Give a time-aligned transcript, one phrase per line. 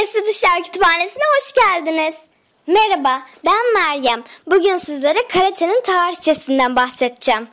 [0.00, 2.14] Çocuklar Kütüphanesi'ne hoş geldiniz.
[2.66, 4.24] Merhaba, ben Meryem.
[4.46, 7.48] Bugün sizlere karatenin tarihçesinden bahsedeceğim.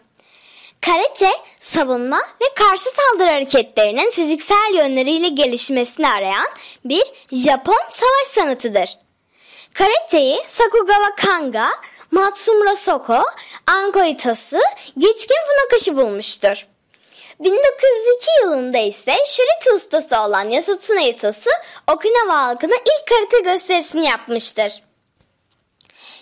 [0.81, 6.47] Karate, savunma ve karşı saldırı hareketlerinin fiziksel yönleriyle gelişmesini arayan
[6.85, 8.97] bir Japon savaş sanatıdır.
[9.73, 11.69] Karateyi Sakugawa Kanga,
[12.11, 13.23] Matsumura Soko,
[13.67, 14.59] Anko Itosu,
[14.97, 16.67] Geçkin Funakoshi bulmuştur.
[17.39, 21.49] 1902 yılında ise şuriti ustası olan Yasutsuna Itosu
[21.87, 24.83] Okinawa halkına ilk karate gösterisini yapmıştır.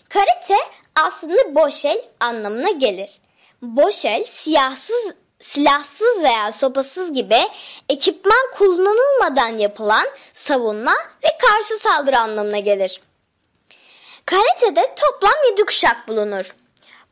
[0.10, 0.58] Karate
[0.96, 3.22] aslında boş el anlamına gelir.
[3.62, 7.40] Boş el siyahsız, silahsız veya sopasız gibi
[7.90, 10.94] ekipman kullanılmadan yapılan savunma
[11.24, 13.02] ve karşı saldırı anlamına gelir.
[14.26, 16.56] Karate'de toplam 7 kuşak bulunur.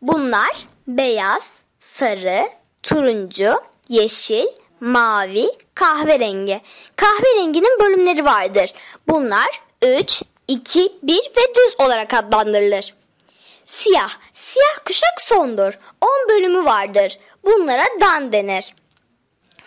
[0.02, 2.50] Bunlar beyaz, sarı,
[2.84, 4.48] turuncu, yeşil,
[4.80, 6.62] mavi, kahverengi.
[6.96, 8.74] Kahverenginin bölümleri vardır.
[9.08, 12.94] Bunlar 3, 2, 1 ve düz olarak adlandırılır.
[13.66, 15.74] Siyah, siyah kuşak sondur.
[16.02, 17.20] 10 bölümü vardır.
[17.44, 18.74] Bunlara dan denir.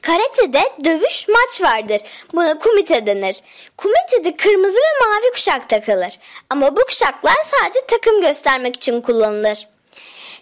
[0.02, 2.00] Karate'de dövüş maç vardır.
[2.32, 3.36] Buna kumite denir.
[3.76, 6.18] Kumitede kırmızı ve mavi kuşak takılır.
[6.50, 9.68] Ama bu kuşaklar sadece takım göstermek için kullanılır.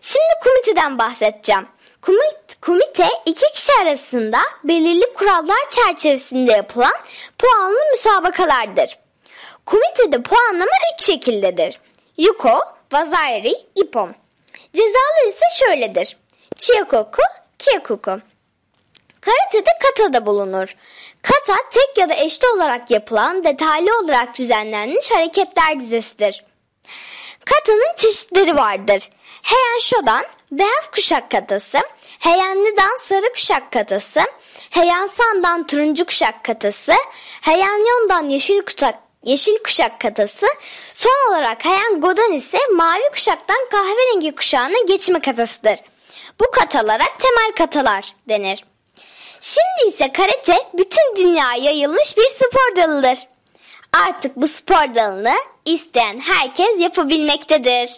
[0.01, 1.67] Şimdi kumiteden bahsedeceğim.
[2.61, 6.93] Kumite iki kişi arasında belirli kurallar çerçevesinde yapılan
[7.39, 8.99] puanlı müsabakalardır.
[9.67, 11.81] Kumitede puanlama üç şekildedir.
[12.17, 12.61] Yuko,
[12.93, 14.15] Vazari, Ippon.
[14.75, 16.17] Cezalar ise şöyledir.
[16.57, 17.23] Chiyokoku,
[17.59, 18.21] Kyokoku.
[19.21, 20.77] Karate'de kata da bulunur.
[21.23, 26.45] Kata tek ya da eşli olarak yapılan detaylı olarak düzenlenmiş hareketler dizisidir.
[27.45, 29.11] Kata'nın çeşitleri vardır.
[29.43, 31.79] Heian Shodan beyaz kuşak katası,
[32.19, 34.21] Heian Nidan sarı kuşak katası,
[34.71, 36.93] Heian San'dan turuncu kuşak katası,
[37.43, 40.47] Heian Yon'dan yeşil kuşak yeşil kuşak katası,
[40.95, 45.81] son olarak Heian Godan ise mavi kuşaktan kahverengi kuşağına geçme katasıdır.
[46.41, 48.65] Bu katalara temel katalar denir.
[49.41, 53.19] Şimdi ise karate bütün dünyaya yayılmış bir spor dalıdır.
[53.95, 55.35] Artık bu spor dalını
[55.65, 57.91] isteyen herkes yapabilmektedir.